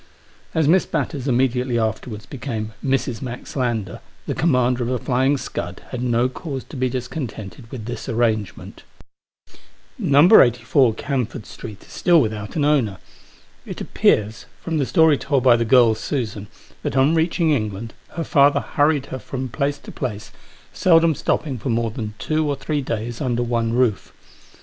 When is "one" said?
23.43-23.71